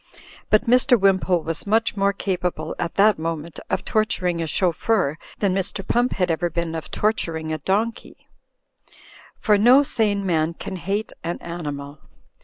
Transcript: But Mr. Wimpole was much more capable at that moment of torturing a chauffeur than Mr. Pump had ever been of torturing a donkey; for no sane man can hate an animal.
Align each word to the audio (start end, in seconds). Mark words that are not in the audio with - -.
But 0.49 0.63
Mr. 0.63 0.99
Wimpole 0.99 1.43
was 1.43 1.67
much 1.67 1.95
more 1.95 2.11
capable 2.11 2.75
at 2.79 2.95
that 2.95 3.19
moment 3.19 3.59
of 3.69 3.85
torturing 3.85 4.41
a 4.41 4.47
chauffeur 4.47 5.19
than 5.37 5.53
Mr. 5.53 5.87
Pump 5.87 6.13
had 6.13 6.31
ever 6.31 6.49
been 6.49 6.73
of 6.73 6.89
torturing 6.89 7.53
a 7.53 7.59
donkey; 7.59 8.27
for 9.37 9.59
no 9.59 9.83
sane 9.83 10.25
man 10.25 10.55
can 10.55 10.77
hate 10.77 11.13
an 11.23 11.37
animal. 11.39 11.99